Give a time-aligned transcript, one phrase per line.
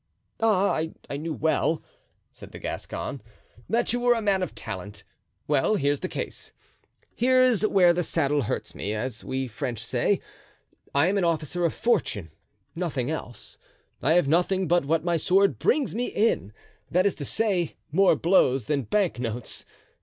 [0.39, 0.81] "Ah,
[1.11, 1.83] I knew well,"
[2.31, 3.21] said the Gascon,
[3.69, 5.03] "that you were a man of talent.
[5.47, 6.51] Well, here's the case,
[7.13, 10.19] here's where the saddle hurts me, as we French say.
[10.95, 12.31] I am an officer of fortune,
[12.75, 13.59] nothing else;
[14.01, 18.65] I have nothing but what my sword brings me in—that is to say, more blows
[18.65, 19.67] than banknotes.